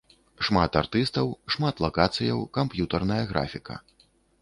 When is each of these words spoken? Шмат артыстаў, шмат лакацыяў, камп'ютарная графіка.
Шмат 0.47 0.77
артыстаў, 0.81 1.29
шмат 1.57 1.83
лакацыяў, 1.87 2.43
камп'ютарная 2.61 3.23
графіка. 3.33 3.83